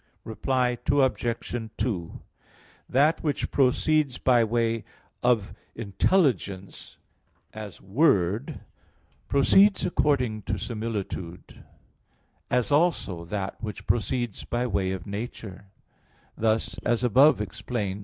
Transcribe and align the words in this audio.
Reply 0.23 0.79
Obj. 0.89 1.53
2: 1.77 2.21
That 2.89 3.23
which 3.23 3.51
proceeds 3.51 4.17
by 4.17 4.43
way 4.43 4.83
of 5.21 5.53
intelligence, 5.75 6.97
as 7.53 7.79
word, 7.81 8.61
proceeds 9.27 9.85
according 9.85 10.41
to 10.47 10.57
similitude, 10.57 11.63
as 12.49 12.71
also 12.71 13.25
that 13.25 13.61
which 13.61 13.85
proceeds 13.85 14.43
by 14.43 14.65
way 14.65 14.91
of 14.91 15.05
nature; 15.05 15.67
thus, 16.35 16.79
as 16.79 17.03
above 17.03 17.39
explained 17.39 17.99
(Q. 17.99 17.99